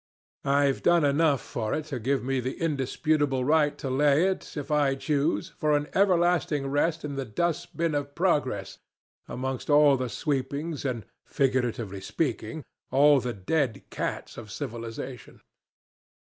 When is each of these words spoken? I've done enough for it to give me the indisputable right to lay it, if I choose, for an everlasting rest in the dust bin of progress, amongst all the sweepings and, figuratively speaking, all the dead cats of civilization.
I've 0.49 0.81
done 0.81 1.05
enough 1.05 1.41
for 1.41 1.75
it 1.75 1.85
to 1.93 1.99
give 1.99 2.23
me 2.23 2.39
the 2.39 2.57
indisputable 2.59 3.45
right 3.45 3.77
to 3.77 3.87
lay 3.87 4.23
it, 4.25 4.57
if 4.57 4.71
I 4.71 4.95
choose, 4.95 5.49
for 5.49 5.77
an 5.77 5.89
everlasting 5.93 6.65
rest 6.65 7.05
in 7.05 7.17
the 7.17 7.23
dust 7.23 7.77
bin 7.77 7.93
of 7.93 8.15
progress, 8.15 8.79
amongst 9.27 9.69
all 9.69 9.97
the 9.97 10.09
sweepings 10.09 10.85
and, 10.85 11.05
figuratively 11.23 12.01
speaking, 12.01 12.63
all 12.89 13.19
the 13.19 13.33
dead 13.33 13.83
cats 13.91 14.37
of 14.39 14.49
civilization. 14.51 15.39